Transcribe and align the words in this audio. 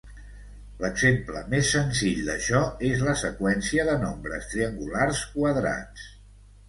L'exemple 0.83 1.43
més 1.51 1.67
senzill 1.75 2.23
d'això 2.31 2.61
és 2.89 3.03
la 3.09 3.15
seqüència 3.25 3.85
de 3.91 3.95
nombres 4.07 4.49
triangulars 4.55 5.23
quadrats. 5.37 6.09